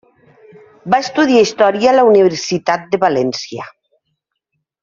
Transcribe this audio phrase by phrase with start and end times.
[0.93, 3.71] Va estudiar Història a la Universitat de València.